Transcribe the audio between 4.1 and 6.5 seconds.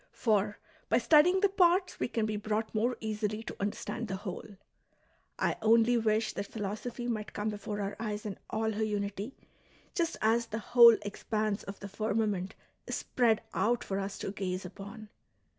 whole. I only wish that